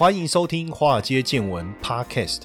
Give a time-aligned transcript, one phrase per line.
[0.00, 2.44] 欢迎收听《华尔街见闻》Podcast。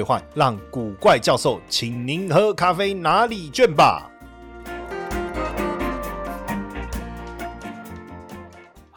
[0.33, 4.10] 让古怪教授请您喝咖啡拿礼券吧。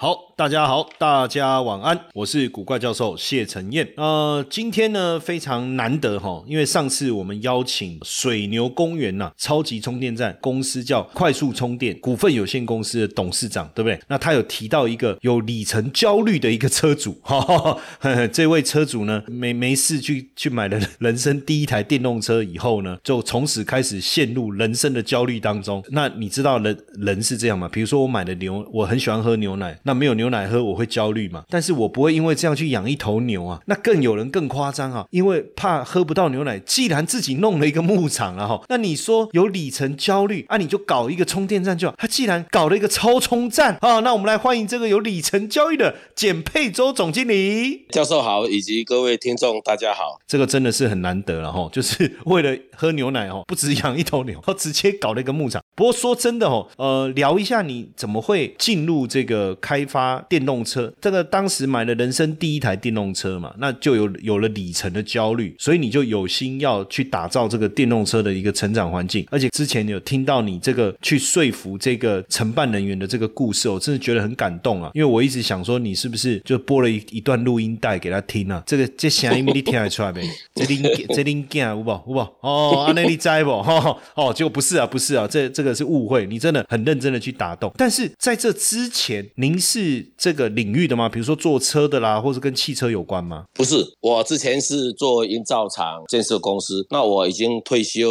[0.04, 0.34] 好。
[0.36, 3.88] 大家好，大家晚安，我是古怪教授谢承彦。
[3.96, 13.96] 呃，今天呢非常难得哈，因为上次我们邀请水牛公园呐超级充电站公司叫快速充电股份有限公司的董事长，对不对？
[14.08, 17.78] 那他有提到一个有里程焦虑的一个车主，哈，
[18.32, 25.80] 这位车主呢没没事去去买了人生第一台电动车以后呢，就从此开始陷入人生的焦虑当中。
[25.90, 27.68] 那你知道人人是这样吗？
[27.72, 30.24] 比如说我买的牛，我很喜欢喝牛奶，那没有牛。
[30.34, 31.44] 奶喝我会焦虑嘛？
[31.48, 33.60] 但是我不会因为这样去养一头牛啊。
[33.66, 41.94] 那更有人更夸张啊，因为怕喝不到牛奶，既然自己弄了一个牧场了哈，那你说有里程焦虑啊，你就搞一个充电站就好。
[41.96, 50.18] 他既然搞了一个超充站啊，那我们来欢迎这个有里程焦虑的简佩洲总经理教授好，以及各位听众大家好。
[50.26, 55.62] 这个真的是很难得了哈，就是为了喝牛奶哦，不止养一头牛，他直接搞了一个牧场。
[55.76, 60.22] 不过说真的哦，呃，聊一下你怎么会进入这个开发。
[60.28, 69.24] 电动车，这个当时买了人生第一台电动车嘛，那就有有了里程的焦虑，所以你就有心要去打造这个电动车的一个成长环境。
[69.30, 74.90] 而且之前有听到你这个去说服这个承办人员的这个故事，我真的觉得很感动啊！
[74.94, 78.62] 因为我一直想说，你是不是就播了一一段录音带给他听啊？
[78.66, 80.28] 这个这声音你听得出来没？
[80.56, 80.82] 这林
[81.14, 83.50] 这林健有不有不哦，阿内利在不？
[83.50, 86.26] 哦， 结果不是啊，不是啊，这这个是误会。
[86.26, 90.12] 你真的很认真的去打动，但是在这之前，您是。
[90.16, 91.06] 这个领域的吗？
[91.06, 93.44] 比如说做车的啦，或者跟汽车有关吗？
[93.52, 98.08] 不是，我之前是做营造厂建设公司，那我已经退休，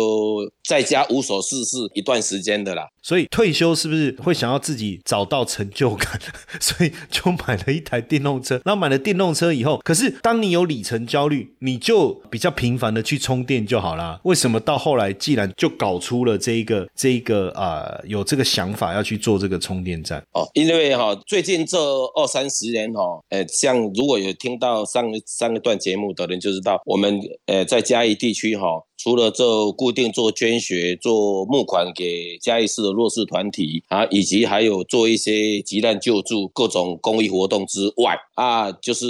[0.64, 2.88] 在家无所事事一段时间的啦。
[3.02, 6.20] 所以退休是不是会想要自己找到成就感？
[6.62, 8.62] 所以就买了一台电动车。
[8.64, 14.20] 那买了电动车以后，可是当你有里程焦虑，你就比较频繁的去充电就好啦。
[14.24, 20.24] 为什么到后来既然就搞出了这一个这一个啊有这个想法要去做这个充电站？
[20.34, 21.78] 哦，因为哈最近这
[22.16, 28.82] 二三十年哈，呃，像如果有听到上上一段节目的人就知道，我们呃在嘉义地区哈。
[29.04, 39.06] 除了做固定做捐血、做募款给嘉义市的弱势团体啊，以及还有做一些急难救助、各种公益活动之外啊，就是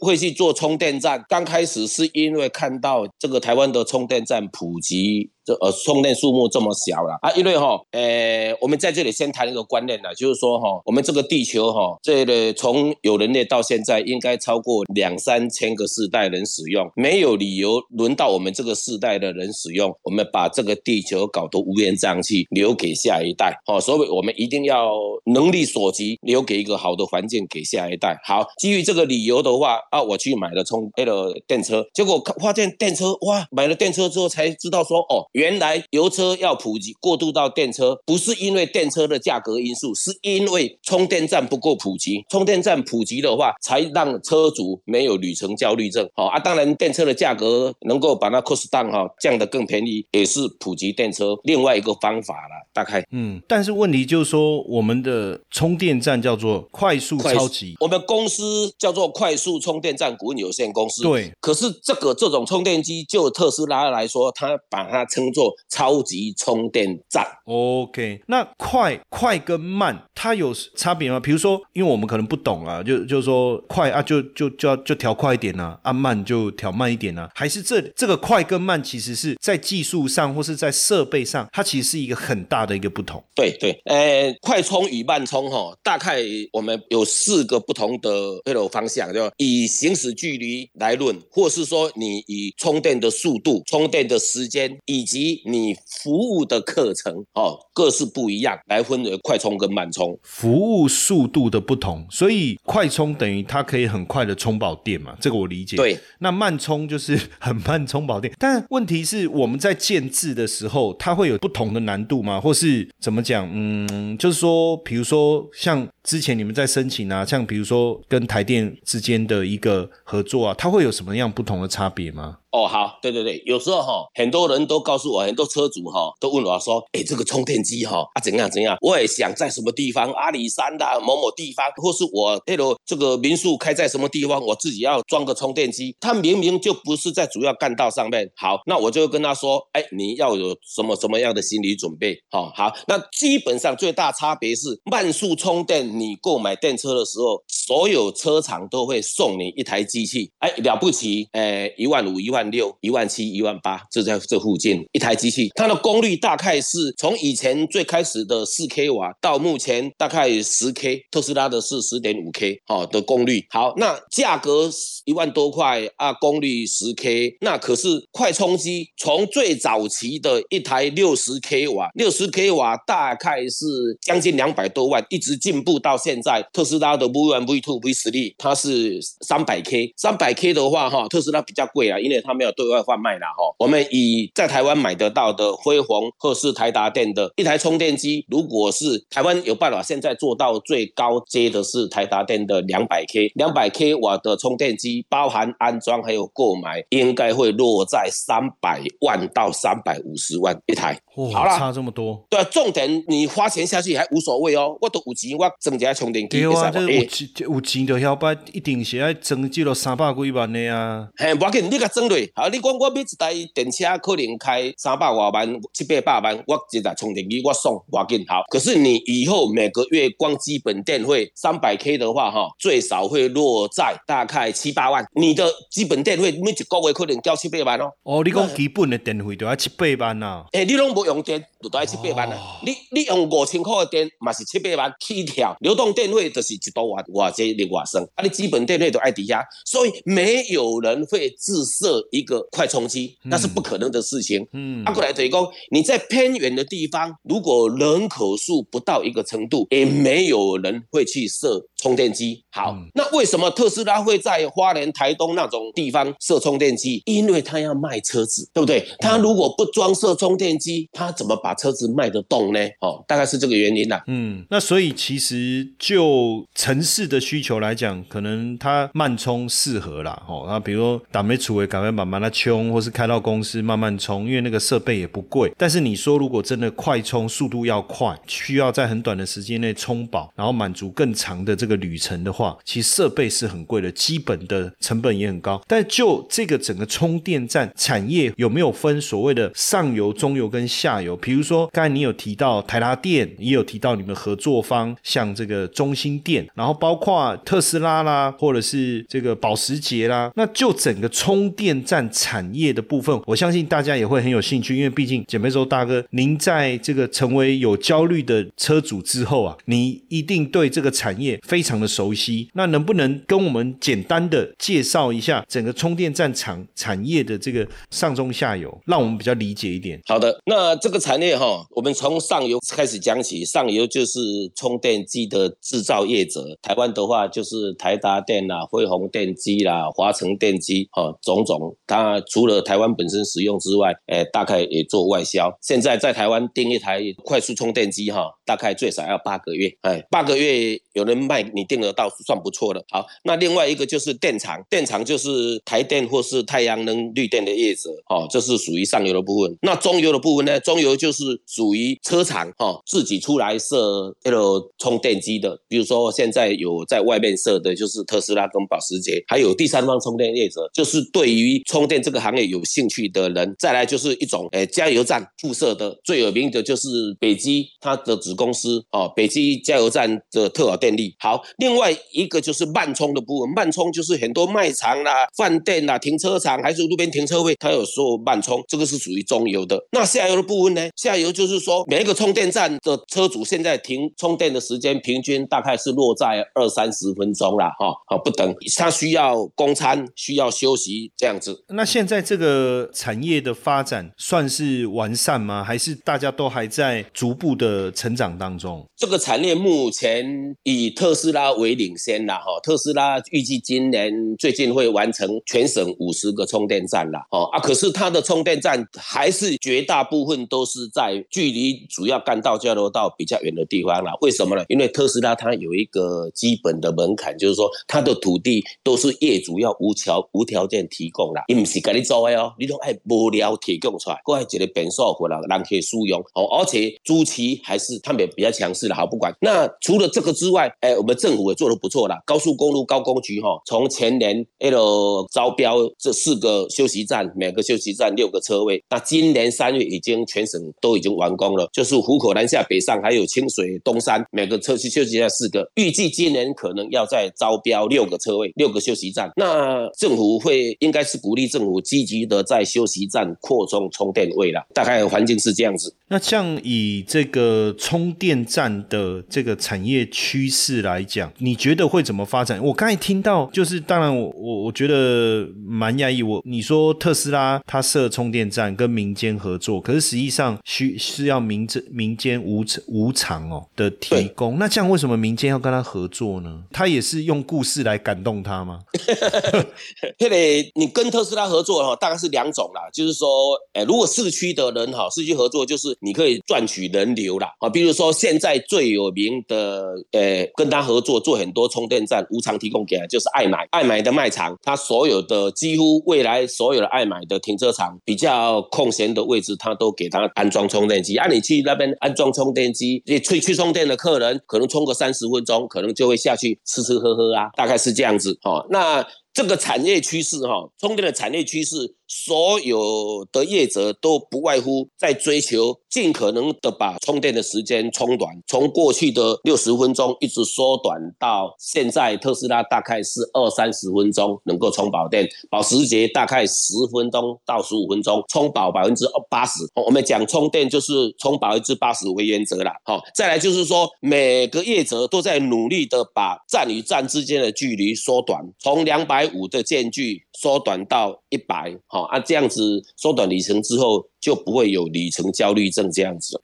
[0.00, 1.24] 会去做充电站。
[1.30, 5.30] 刚开始是因为看到这个台湾的充电站普及。
[5.44, 19.90] 这呃充电数目这么小了啊，因为哈，呃，我们在这里先谈一个观念呢，就是说哈，我们这个地球哈，这个从有人类到现在，应该超过两三千个世代人使用，没有理由轮到我们这个世代的人使用。
[20.02, 24.92] 我们把这个地球搞得乌烟瘴气，留给下一代，好，所以我们一定要
[25.26, 28.20] 能力所及，留给一个好的环境给下一代。
[28.24, 35.28] 好，基于这个理由的话啊，我去买了充了电车，结果发现电车哇，买了电车之后才知道说哦。
[35.32, 42.24] 原来油车要普及过渡到电车，不是因为电车的价格因素，是因为充电站不够普及。
[42.28, 46.08] 充电站普及的话，才让车主没有旅程焦虑症。
[46.14, 52.68] 好啊，当然电车的价格能够把那 cost down 哈降得更便宜，也是普及电车另外一个方法了。
[52.74, 61.02] 大概嗯，但是问题就是说，我们的充电站叫做快速超级，我们公司叫做快速充电站股份有限公司。
[61.02, 65.22] 对，可是这个这种充电机，就特斯拉来说，它把它称。
[65.22, 67.24] 称作超级充电站。
[67.44, 71.20] OK，那快快跟慢它有差别吗？
[71.20, 83.22] 比如说，因为我们可能不懂啊，就就是说快啊，就就就要就调快一点啊，啊慢就调慢一点啊，还是这这个快跟慢其实是在技术上或是在设备上，它其实是一个很大的一个不同。
[83.34, 86.22] 对对，呃，快充与慢充哈，大概
[86.52, 88.10] 我们有四个不同的
[88.46, 95.02] 那种方向，就以行驶距离来论，或是说你以充电的速度、充电的时间以。
[95.04, 105.76] 及你服务的课程哦，各是不一样，来分为快充跟慢充，服务速度的不同，所以快充等于它可以很快的充饱电嘛，这个我理解。
[105.76, 112.40] 对，那慢充就是很慢充饱电，但问题题是我们在建制的时候，它会有不同的难度吗？
[112.40, 113.48] 或是怎么讲？
[113.52, 122.38] 嗯，就是说，比如说像之前你们在申请啊，像比如说跟台电之间的一个合作啊，它会有什么样不同的差别吗？
[122.50, 138.30] 哦，好，对对对，有时候哈，很多人都告诉我，很多车主哈都问我说，哎，这个充电机哈啊怎样怎样，我也想在什么地方，阿里山的某某地方，或是我那个这个民宿开在什么地方，我自己要装个充电机，他明明就不是在主要干道上面。
[138.36, 142.22] 好，那我就跟他说，哎，你要有什么什么样的心理准备？
[142.28, 152.42] 好，好，那基本上最大差别是慢速充电，你购买电车的时候，所有车厂都会送你一台机器，哎，了不起，哎，一万五，一万。
[152.52, 163.42] 六、一万七、一万八，就在这附近一台机器，它的功率大概是从以前最开始的四 k 瓦，到目前大概十 k，特斯拉的是十点五 k 好的功率。
[163.48, 164.68] 好，那价格
[165.06, 182.32] 一万多块啊，功率十 k，那可是快充机从最早期的一台六十 k 瓦，六十 k 瓦大概是将近两百多万，一直进步到现在，特斯拉的 V One、V Two、V 十力，它是三百 k，三百 k 的话哈，特斯拉比较贵啊，因为它。
[182.32, 200.98] 没有对外贩卖了哈，我们以在台湾买得到的辉煌或是台达电的一台充电机，如果是台湾有办法现在做到最高阶的是台达电的两百 k 两百 k 瓦的充电机，包含安装还有购买，应该会落在三百万到三百五十万一台。
[201.14, 202.24] 好了，差这么多。
[202.30, 206.40] 对，重点你花钱下去还无所谓哦，我都有钱，我增加充电器。
[206.40, 211.06] 对啊，这有钱有钱就晓得一定是要增值了三百几万的啊。
[211.16, 212.30] 嘿，我紧你甲增对。
[212.34, 218.42] 好，你讲我买一台电车可能开三百外万、七八百万，我一台充电机我送我紧好。
[218.50, 225.04] 可是你以后每个月光基本电费三百 K 的话，哈，最少会落在大概七八万。
[225.14, 227.90] 你的基本电费每一个月可能交七八万哦。
[228.04, 230.46] 哦，你讲基本的电费就要七八万啊？
[230.52, 232.60] 诶，你拢无用电，就都要七八万啊。
[232.64, 235.56] 你你用五千块的电，嘛是七八万起跳。
[235.60, 238.02] 流动电费就是一多瓦瓦这另外算。
[238.16, 242.42] 啊，你基本电费都爱抵押，所以没有人会自设一个。
[242.50, 244.46] 快充机那是不可能的事情。
[244.52, 252.44] 嗯，啊过来等于讲，你在偏远的地方，如果人口数不到一个程度，也没有人会去设充电机。
[252.50, 257.02] 好，那为什么特斯拉会在花莲、台东那种地方设充电机？
[257.06, 258.86] 因为他要卖车子，对不对？
[258.98, 262.60] 他如果不装设充电机，他怎么把车子卖得动呢？
[262.80, 264.04] 哦，大概是这个原因啦。
[264.06, 270.22] 嗯，那所以其实就城市的需求来讲，可能它慢充适合啦。
[270.28, 272.52] 哦，那比如说打没储位，赶快慢慢的充。
[272.52, 275.50] 充或是开到公司慢慢充，因为那个设备也不贵。
[275.56, 285.62] 但是你说如果真的快充，速度要快，需要在很短的时间内充饱，然后满足更长的这个旅程的话，其实设备是很贵的，基本的成本也很高。
[285.66, 291.16] 但就这个整个充电站产业有没有分所谓的上游、中游跟下游？
[291.16, 312.48] 比如说刚才你有提到台拉电，也有提到你们合作方像这个中心电，然后包括特斯拉啦，或者是这个保时捷啦，那就整个充电站产业的部分，我相信大家也会很有兴趣，因为毕竟简梅洲大哥，您在这个成为有焦虑的车主之后啊，你一定对这个产业非常的熟悉。
[312.54, 320.00] 那能不能跟我们简单的介绍一下整个充电站产产业的这个上中下游，让我们比较理解一点？
[320.06, 324.20] 好的，那这个产业哈，我们从上游开始讲起，上游就是
[324.54, 332.20] 充电机的制造业者，台湾的话就是台达电啦、辉宏电机啦、华城电机哈，种种它。
[332.28, 335.50] 除了台湾本身使用之外，诶，大概也做外销。
[335.60, 342.84] 现在在台湾订一台快速充电机，哈，大概最少要八个月，哎，八个月有人卖，你订得到算不错的。
[342.90, 349.58] 好，那另外一个就是电厂，电厂就是台电或是太阳能绿电的业者，哦，这是属于上游的部分。
[349.62, 350.60] 那中游的部分呢？
[350.60, 355.58] 中游就是是属于车厂，哈，自己出来设这个充电机的。
[355.68, 362.22] 比如说现在有在外面设的，就是特斯拉跟保时捷，还有第三方充电业者，就是对于充电这个。
[362.22, 366.88] 行业有兴趣的人，再来就是一种诶加油站附设的，最有名的就是
[367.18, 371.16] 北基它的子公司哦，北基加油站的特尔电力。
[371.18, 379.84] 好，另外一个就是慢充的部分，慢充就是很多卖场啦、饭店啦、停车场还是路边停车位，它有说慢充，这个是属于中游的。
[379.90, 380.88] 那下游的部分呢？
[381.02, 391.64] 下游就是说每一个充电站的车主现在停充电的时间平均大概是落在二三十分钟啦，哈，好不等，他需要供餐，需要休息这样子。
[391.68, 395.64] 那现在这个产业的发展算是完善吗？
[395.64, 398.86] 还是大家都还在逐步的成长当中？
[398.96, 414.12] 这个产业目前以特斯斯拉为领先啦，哈，特斯拉预计今年最近会完成全省五十个充电站啦，哦啊，可是它的充电站还是绝大部分都是在距离主要干道交流道比较远的地方啦。
[414.20, 414.64] 为什么呢？
[414.68, 429.34] 因为特斯拉它有一个基本的门槛，就是说它的土地都是业主要无条无条件提供啦，伊唔是给你做的哦，你都爱无聊提供出来，过来一个变数回来人可以使用哦，而且租期还是他们比较强势的，好不管。
[429.40, 449.30] 那除了这个之外，哎，我们政府也做得不错啦，高速公路高工局哈，从前年 L 招标这四个休息站，每个休息站六个车位，那今年三月已经全省都已经完工了，就是虎口南下北上，还有清水东山，每个车区休息站四个，预计今年可能要再招标六个车位，六个休息站。
[449.36, 455.94] 那政府会应该是鼓励政府积极的在休息站扩充充电位了，大概环境是这样子。
[456.08, 462.62] 那像以这个充电站的这个产业趋势来讲，你觉得会怎么发展？
[462.62, 466.22] 我刚才听到，就是当然我我我觉得蛮讶异。
[466.22, 474.58] 我你说特斯拉它设充电站跟民间合作，可是实际上需是要民间民间无无偿哦的提供。
[474.58, 476.62] 那这样为什么民间要跟他合作呢？
[476.72, 478.78] 他也是用故事来感动他吗？
[480.18, 483.28] 这里你跟特斯拉合作哈，大概是两种啦，就是说，
[483.74, 485.96] 哎，如果市区的人哈，市区合作就是。
[486.04, 501.16] 你可以赚取人流啦，啊，比如说现在最有名的，呃，跟他合作做很多充电站，无偿提供给他，就是爱买，爱买的卖场，他所有的几乎未来所有的爱买的停车场比较空闲的位置，他都给他安装充电机。
[501.16, 509.06] 啊，你去那边安装充电机，你去去充电的客人，可能充个三十分钟，可能就会下去吃吃喝喝啊，大概是这样子，哦，那。
[509.34, 529.60] 这个产业趋势，哈，充电的产业趋势，所有的业者都不外乎在追求尽可能的把充电的时间充短，从过去的六十分钟一直缩短到现在，特斯拉大概是二三十分钟能够充饱电，保时捷大概十分钟到十五分钟充饱百分之八十。
[529.86, 539.22] 我们讲充电就是充百分之八十为原则啦，好，再来就是说每个业者都在努力的把站与站之间的距离缩短，从两百。
[539.32, 546.38] 五的间距缩短到一百，好啊，这样子缩短里程之后，就不会有里程焦虑症这样子。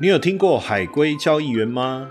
[0.00, 2.10] 你有听过海龟交易员吗？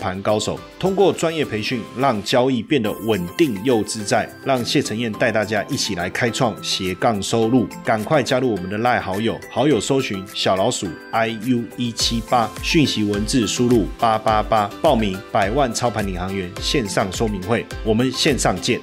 [0.00, 0.20] 盘。
[0.22, 4.28] 高手通过专业培训，让交易变得稳定又自在。
[4.44, 18.80] 让谢承彦带大家一起来开创斜杠收入，赶快加入我们的赖好友，好友搜寻小老鼠 i u 一七八，讯息文字输入八八八，报名百万操盘领航员线上说明会，我们线上见。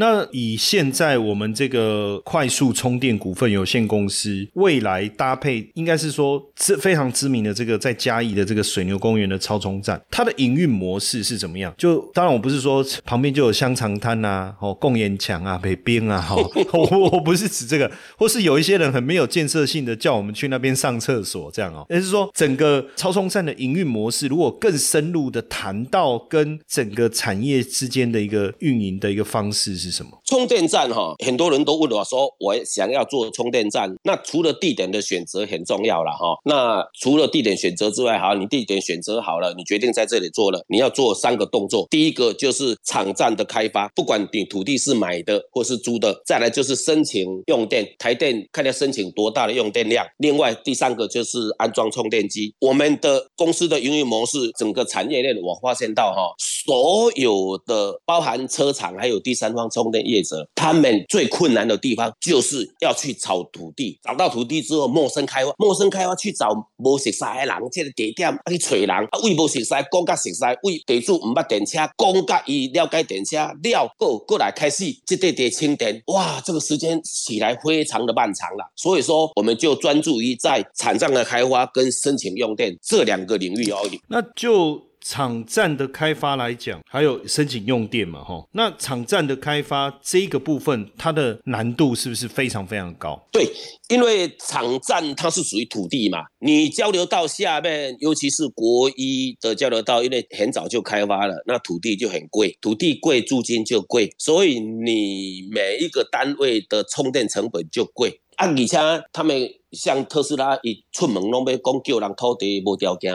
[0.00, 11.74] 那以现在我们这个快速充电股份有限公司未来搭配，应该是说知非常知名的这个在嘉义的这个水牛公园的超充站，它的营运模式是怎么样？
[11.76, 16.36] 就当然我不是说旁边就有香肠摊啊，哦供烟墙啊， 北冰啊，哈，
[16.72, 29.87] 我我不是指这个，或是有一些人很没有建设性的叫我们去那边上厕所这样哦，而是说整个超充站的营运模式，如果更深入的谈到跟整个产业之间的一个运营的一个方式是。
[29.90, 31.14] 是什么充电站哈？
[31.24, 36.36] 很多人都问我说，我想要做充电站，那除了地点的选择很重要了哈。
[36.44, 41.86] 那除了地点选择之外，好，你地点选择好了，你决定在这里做了，你要做三个动作。
[41.88, 50.06] 第一个就是场站的开发，不管你土地是买的或是租的，再来就是申请用电，台电看要申请多大的用电量。
[50.18, 52.54] 另外第三个就是安装充电机。
[52.60, 59.66] 我们的公司的营运模式，整个产业链我发现到哈，所有的包含车厂还有第三方。
[59.78, 78.72] 充电业者，他们最困难的地方就是要去找土地，找到土地之后，陌生开发，陌生开发去找无熟悉的人，这个地点啊去找人，啊，为无熟悉，讲甲熟悉，为地主唔捌电车，讲甲伊了解电车，了过过来开始这地地清电，哇，这个时间起来非常的漫长了。
[78.74, 84.00] 所以说，我们就专注于在产站的开发跟申请用电这两个领域而已。
[84.08, 84.87] 那就。
[85.08, 93.18] 场站的开发来讲，还有申请用电嘛，哈，那场站的开发这个部分，它的难度是不是非常非常高？
[93.32, 93.50] 对，
[93.88, 108.76] 因为场站它是属于土地嘛，你交流道下面，尤其是国一的交流道，因为很早就开发了，那土地就很贵，土地贵，租金就贵，所以你每一个单位的充电成本就贵啊，而且
[109.10, 109.50] 他们。
[109.72, 113.14] 像特斯拉一出门拢要讲叫人土地无条件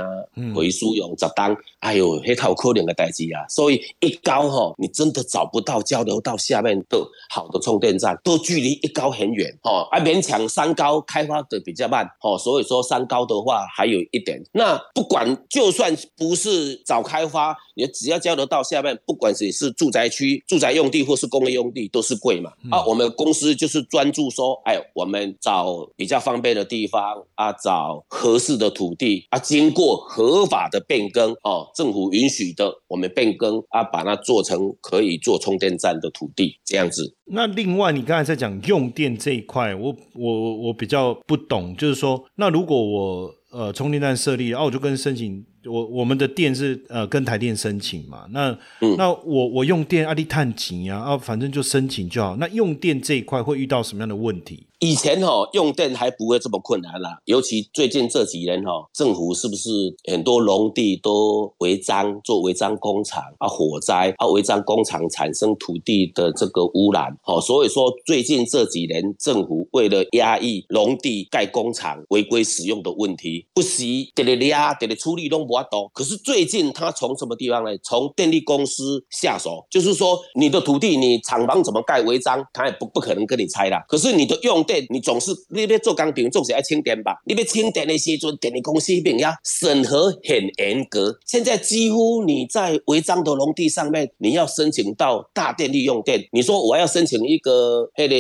[0.53, 3.41] 回使用十单，哎呦，迄套可能的代志啊！
[3.50, 9.88] 所以一高吼，你真的找不到交流道下面的好的充电站，都距离一高很远哦。
[9.89, 14.39] 啊，勉强三高开发的比较慢哦，所以说三高的话还有一点。
[14.51, 22.51] 那不管就算不是早开发，也只要交流道下面，不管是是住宅区、住宅用地或是工业用地，都是贵嘛。
[22.69, 26.42] 啊，我们公司就是专注说，哎，我们找比较方。
[26.43, 37.15] 备的地方啊，找合适的土地啊，经过合法的变更哦，政府允许的，我们变更啊，把它做成可以做充电站的土地，这样子。
[37.25, 45.43] 那另外，你刚才在讲用电这一块，我我我比较不懂，就是说，那如果我呃充电站设立，然后我就跟申请。
[45.65, 48.53] 我我们的电是呃跟台电申请嘛，那
[48.97, 52.35] 那我我用电阿力碳几啊啊，反正就申请就好。
[52.35, 54.67] 那用电这一块会遇到什么样的问题？
[54.84, 59.70] 以前哈用电还不会这么困难啦，尤其最近这几年哈，政府是不是
[60.12, 75.48] 很多农地都违章做违章工厂啊，火灾啊，违章工厂产生土地的这个污染，好，所以说最近这几年政府为了压抑农地盖工厂违规使用的问题，不惜得咧压得咧处理弄。
[75.48, 77.70] 我懂，可是最近他从什么地方呢？
[77.82, 83.82] 从电力公司下手，就是说你的土地，你厂房怎么盖违章，他也不不可能跟你拆啦。
[83.88, 87.22] 可是你的用电，你总是你边做钢瓶，总是要清电吧？
[87.25, 91.15] 你边清电的时阵，电力公司那边要审核很严格。
[91.25, 98.15] 现在几乎你在违章的农地上面，你要申请到大电力用电，你说我要申请一个那个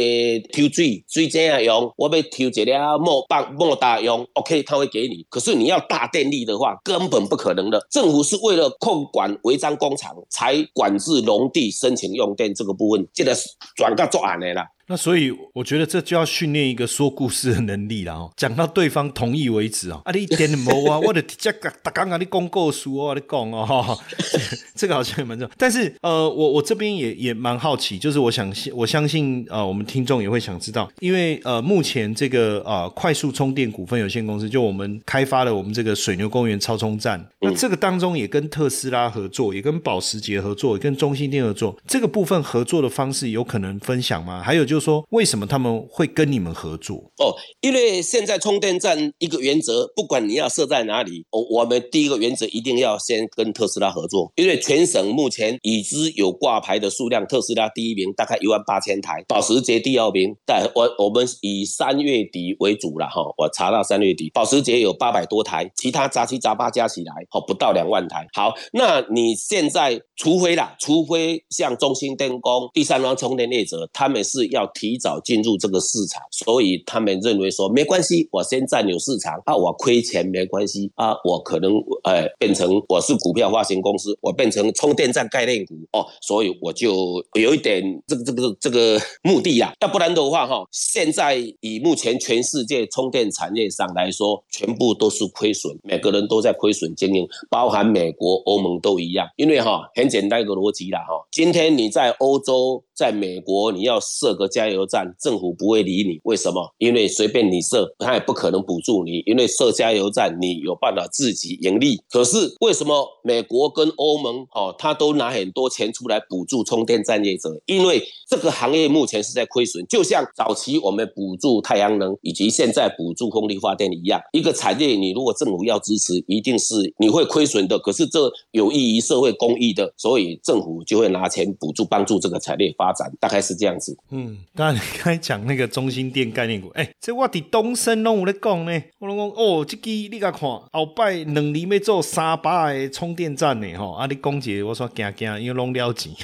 [0.51, 5.25] 抽水水井啊用，我要抽一了莫棒莫大用，OK，他会给你。
[5.29, 7.23] 可是你要大电力的话，根本。
[7.23, 13.33] 不可能的，政府是为了控管违章工厂，才管制农地申请用电这个部分，这个
[13.77, 14.67] 转到作案的啦。
[14.87, 20.01] 那所以我觉得这就要训练一个说故事的能力了哦，讲到对方同意为止哦。
[20.03, 23.97] 啊，你 点毛啊，我的这个大刚刚你公告书哦，你讲哦，
[24.75, 25.55] 这个好像也蛮重要。
[25.57, 44.43] 但是呃，我我这边也也蛮好奇，就是我想我相信呃，我们听众也会想知道，因为呃，目前这个呃快速充电股份有限公司就我们开发了我们这个水牛公园超充站，那这个当中也跟特斯拉合作，也跟保时捷合作，也跟中兴电合作，这个部分合作的方式有可能分享吗？
[44.43, 44.72] 还有就。
[44.73, 46.95] 就说，为什么他们会跟你们合作？
[47.19, 54.31] 哦，因为现在充电站一个原则，不管你要设在哪里，哦，我们第一个原则一定要先跟特斯拉合作。
[54.35, 63.21] 因为全省目前已知有挂牌的数量，特斯拉第一名，大概一万八千台；保时捷第二名，但我我们以三月底为主了哈。
[63.37, 68.25] 我查到三月底，保时捷有八百多台，其他杂七杂八加起来，哦，不到两万台。
[68.33, 74.62] 好，那你现在除非啦，除非像中兴电工、第三方充电业者，他们是要。
[74.63, 81.73] 要提早进入这个市场，所以他们认为说没关系，我先占有市场啊，我亏钱没关系啊，我可能
[82.03, 102.83] 呃变成我是股票发行公司，我变成充电站概念股哦，所以我就有一点这个这个这个目的呀，要不然的话哈，现在以目前全世界充电产业上来说，全部都是亏损，每个人都在亏损经营，包含美国、欧盟都一样，因为哈很简单一个逻辑啦哈，今天你在欧洲。
[102.95, 106.19] 在美国，你要设个加油站，政府不会理你。
[106.23, 106.73] 为什么？
[106.77, 109.23] 因为随便你设，他也不可能补助你。
[109.25, 112.01] 因为设加油站，你有办法自己盈利。
[112.09, 117.49] 可是为什么美国跟欧盟哦，他都拿很多钱出来补助充电站业者？
[117.65, 124.21] 因为这个行业目前是在亏损，就像早期我们补助太阳能，以及现在补助风力发电一样。
[124.31, 127.79] 一个产业，你如果政府要支持，一定是你会亏损的。
[127.79, 132.73] 可是这有益于社会公益的，所以政府就会拿钱补助，帮助这个产业。
[132.83, 133.97] 发展大概是这样子。
[134.09, 138.83] 嗯，刚才你刚才讲那个中心店概念股，哎，这我伫东升拢有咧讲呢。
[138.99, 143.93] 我拢讲哦，这支你甲看，后摆两年要做三百个充电站呢，吼。
[143.93, 146.11] 啊，你讲一个，我说惊惊，因为拢了钱，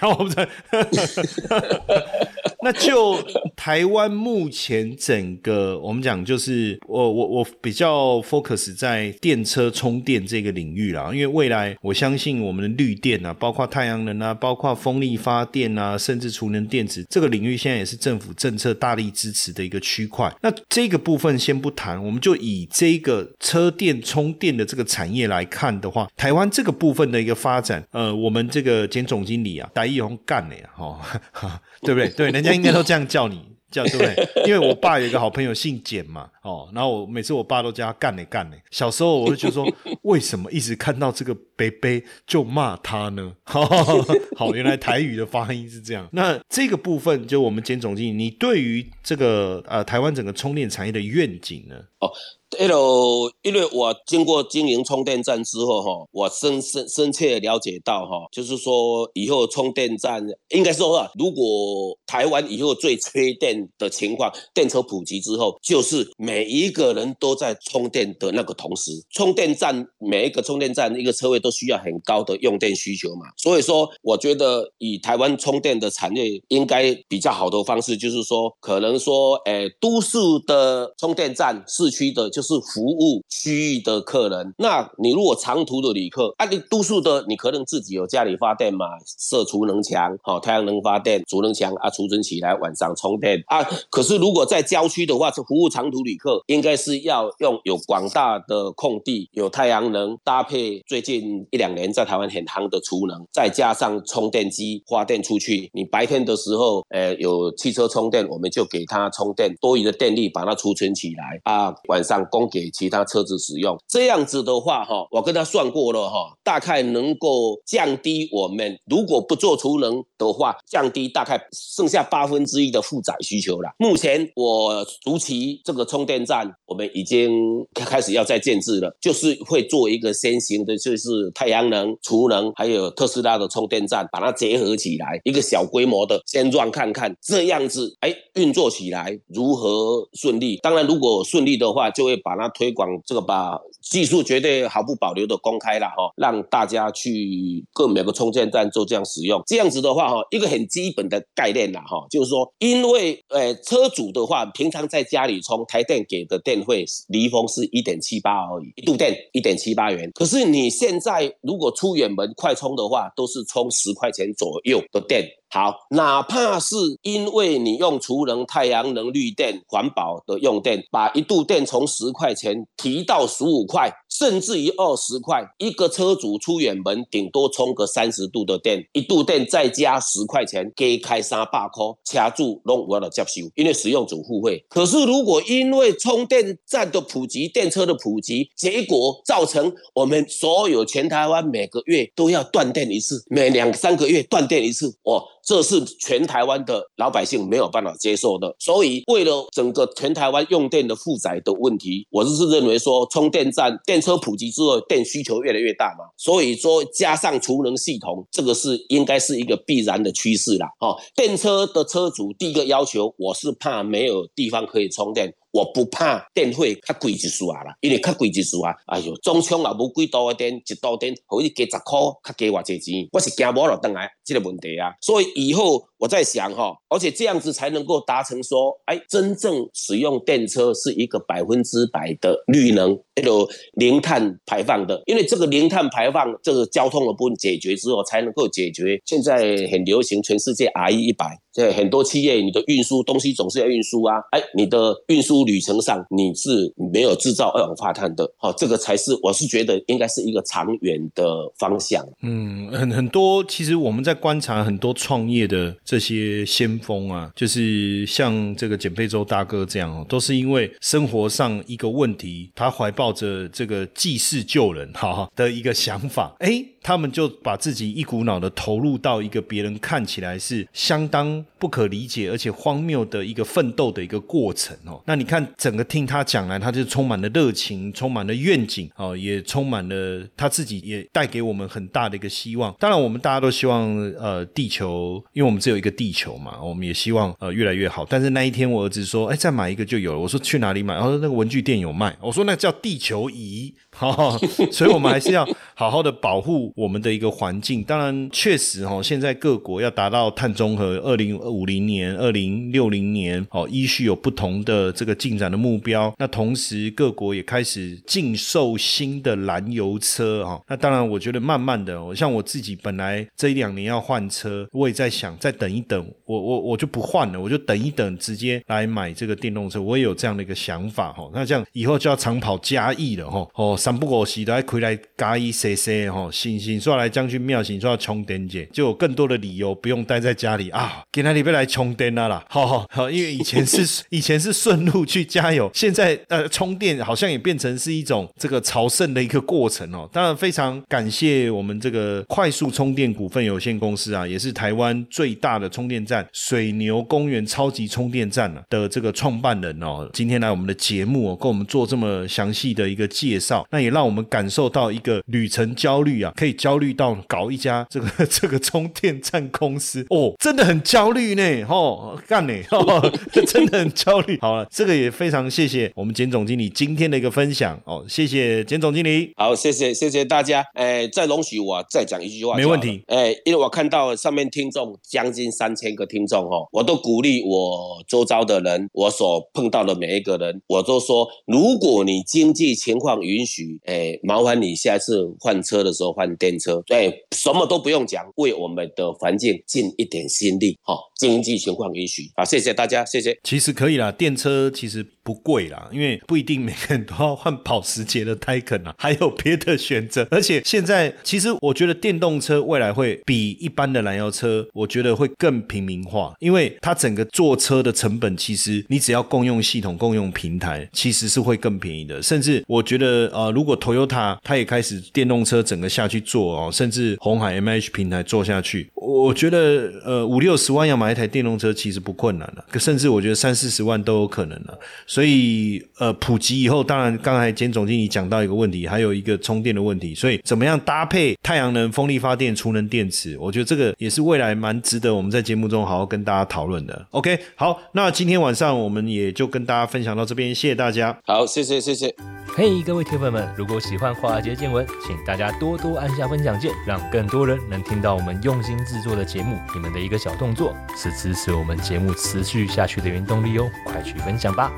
[2.63, 3.17] 那就
[3.56, 20.30] 台湾目前整个我们讲就是我我我比较 focus 在电车充电这个领域啦，因为未来我相信我们的绿电啊，包括太阳能啊，包括风力发电啊，甚至储能电池这个领域，现在也是政府政策大力支持的一个区块。
[20.41, 32.10] 那这个部分先不谈，我们就以这个车电充电的这个产业来看的话，台湾这个部分的一个发展，呃，我们这个简总经理啊，戴义宏干的呀，哈，对不对？
[32.10, 33.47] 对，人家他应该都这样叫你。
[33.71, 34.43] 叫对不对？
[34.47, 38.62] 因为我爸有一个好朋友姓简嘛，哦，然后我每次我爸都叫他干嘞干嘞。
[38.71, 39.65] 小时候我就觉得说，
[40.04, 43.34] 为什么一直看到这个杯杯就骂他呢？
[43.43, 46.08] 好，原来台语的发音是这样。
[46.13, 51.75] 那这个部分就我们简总经理，你对于这个呃台湾整个充电产业的愿景呢？
[51.99, 52.10] 哦。
[52.58, 82.29] ，L，，因为我经过经营充电站之后，哈，我深深深切了解到，哈，就是说以后充电站应该说啊，如果台湾以后最缺电的情况，电车普及之后，就是每一个人都在充电的那个同时，充电站每一个充电站一个车位都需要很高的用电需求嘛，所以说，我觉得以台湾充电的产业应该比较好的方式，就是说，可能说，诶，都市的充电站，市区的。
[82.29, 84.53] 就是服务区域的客人。
[84.59, 88.85] 那你如果长途的旅客，啊，你都市的你可能自己有家里发电嘛，
[89.17, 93.63] 设储能墙，好，太阳能发电，储能墙啊，储存起来晚上充电啊。
[93.89, 96.15] 可是如果在郊区的话，是服务长途旅
[96.47, 105.69] 应该是要用有广大的空地，有太阳能搭配最近一两年在台湾很夯的储能，再加上充电机发电出去。
[105.73, 112.19] 你白天的时候，呃，有汽车充电，我们就给它充电，多余的电力把它储存起来啊，晚上。
[112.29, 123.71] 供给其他车子使用，这样子的话，哈，我跟他算过了，哈，大概能够降低我们如果不做储能的话，降低大概剩下八分之一的负载需求了。
[123.77, 127.30] 目前我如期这个充电站，我们已经
[127.74, 140.58] 开始要在建制了，就是会做一个先行的，就是太阳能、储能，还有特斯拉的充电站，把它结合起来，一个小规模的先装看看，这样子，哎，运作起来如何顺利？
[140.63, 142.19] 当然，如果顺利的话，就会。
[142.22, 149.41] 把它推广，这个把技术绝对毫不保留的公开了哈，让大家去各每个充电站做这样使用。
[149.48, 160.12] 这样子的话哈，一个很基本的概念啦哈，就是说，因为呃车主的话，平常在家里充，台电给的电费离峰是一点七八而已，一度电一点七八元。
[160.13, 165.27] 可是你现在如果出远门快充的话，都是充十块钱左右的电。
[165.51, 184.63] 好，哪怕是因为你用储能、太阳能、绿电、环保的用电，把一度电从十块钱提到十五块，甚至于二十块，一个车主出远门顶多充个三十度的电，一度电再加十块钱，给开三百块，掐住拢我的接收，因为使用主付费。
[184.69, 195.23] 可是如果因为充电站的普及、电车的普及，结果造成我们所有全台湾每个月都要断电一次，每两三个月断电一次，哦。
[195.49, 210.67] 这是全台湾的老百姓没有办法接受的，所以为了整个全台湾用电的负载的问题，我是认为说，充电站电车普及之后，电需求越来越大嘛，所以说加上储能系统，这个是应该是一个必然的趋势啦。
[210.81, 215.33] 哦，电车的车主第一个要求，我是怕没有地方可以充电。
[215.51, 225.88] 我不怕电费较贵一丝啊啦，因为较贵一丝啊，哎哟，中枪也无几度的电，一度电可以加十块，较加偌济钱，我是惊无落当来这个问题啊，所以以后。
[225.99, 235.03] 我在想哈，而且这样子才能够达成说，哎，真正使用电车是一个百分之百的绿能，那个零碳排放的。
[235.05, 252.07] 因为这个零碳排放，这个交通的部分解决之后，才能够解决现在很流行全世界 R E 一百，在很多企业，你的运输东西总是要运输啊，哎，你的运输旅程上你是没有制造二氧化碳的，好，这个才是我是觉得应该是一个长远的方向。
[252.21, 255.75] 嗯，很很多，其实我们在观察很多创业的。
[255.89, 266.63] 这些先锋啊，就是像这个简佩洲大哥这样哦，都是因为生活上一个问题，他怀抱着这个济世救人哈的一个想法，哎。
[266.81, 275.01] 他们就把自己一股脑的投入到一个别人看起来是相当不可理解而且荒谬的一个奋斗的一个过程哦。
[275.05, 282.73] 那你看整个听他讲来，他就充满了热情，充满了愿景哦，也充满了他自己也带给我们很大的一个希望。
[282.79, 288.05] 当然，我们大家都希望呃地球，因为我们只有一个地球嘛，我们也希望呃越来越好。
[288.09, 290.19] 但是那一天我儿子说，哎，再买一个就有了。
[290.19, 290.93] 我说去哪里买？
[290.93, 292.15] 然后那个文具店有卖。
[292.21, 293.73] 我说那叫地球仪。
[293.99, 294.38] 哈，
[294.71, 297.83] 所以我们还是要好好的保护我们的一个环境。
[297.83, 306.13] 当然，确实哈，现在各国要达到碳中和，二零五零年、二零六零年，哦，依序有不同的这个进展的目标。
[306.17, 310.62] 那同时，各国也开始禁售新的燃油车哈。
[310.67, 319.81] 那当然，我觉得慢慢的，像我自己本来这一两年要换车，我也在想再等一等，我我我就不换了，我就等一等，直接来买这个电动车。
[319.81, 321.29] 我也有这样的一个想法哈。
[321.33, 323.47] 那这样以后就要长跑嘉义了哈。
[323.55, 332.45] 哦，三不五时都还回来嘉义 C C 哈，新新说来将军庙，行说要充电节，就有更多的理由不用待在家里啊，给他里边来充电啦啦。
[332.47, 340.08] 好好好，因为以前是 以前是顺路去加油，现在呃充电好像也变成是一种这个朝圣的一个过程哦。
[340.13, 363.11] 当然非常感谢我们这个快速充电股份有限公司啊，也是台湾最大的充电站水牛公园超级充电站的这个创办人哦，今天来我们的节目哦，跟我们做这么详细的一个介绍，那也让我们感受到一个旅程焦虑啊，可以焦虑到搞一家这个 这个充电站公司哦，真的很焦虑呢，哦，干呢， 哦
[363.47, 364.37] 真的很焦虑。
[364.41, 369.31] 好了，这个也非常谢谢我们简总经理今天的一个分享哦，谢谢简总经理。
[369.35, 370.65] 好，谢谢谢谢大家。
[370.73, 373.03] 哎，再容许我再讲一句话，没问题。
[373.07, 393.38] 哎，因为我看到上面听众将近三千个听众哦，我都鼓励我周遭的人，我所碰到的每一个人，我都说，如果你经济情况允许，哎，麻烦你下次换车的时候换电车，对，什么都不用讲，为我们的环境尽一点心力，哈，经济情况允许，好，谢谢大家，谢谢。
[393.43, 400.25] 其实可以啦，电车其实不贵啦，因为不一定每个人都要换保时捷的 Taycan 啊，还有别的选择。
[400.32, 412.21] 而且现在其实我觉得电动车未来会比一般的燃油车，我觉得会更平民化，因为它整个坐车的成本，其实你只要共用系统、共用平台，其实是会更便宜的。
[412.21, 424.78] 甚至我觉得，呃，如果 Toyota 它也开始电动车整个下去做哦，甚至红海 MH 平台做下去，我觉得呃五六十万要买一台电动车其实不困难了，甚至我觉得三四十万都有可能了。
[425.06, 437.08] 所以呃普及以后，当然刚才简总经理讲到一个问题，还有一个充电的问题，所以怎么样搭配太阳能、风力发电、储能电池，我觉得这个也是未来蛮值得我们在节目中好好跟大家讨论的。
[437.12, 441.17] OK，好，那今天晚上我们也就跟大家分享到这边，谢谢大家。
[441.26, 442.13] 好，谢谢谢谢。
[442.56, 449.58] 嘿，各位铁粉们，如果喜欢华尔街见闻，请大家多多按下分享键，让更多人能听到我们用心制作的节目。
[449.74, 454.69] 你们的一个小动作，是支持我们节目持续下去的原动力哦，快去分享吧。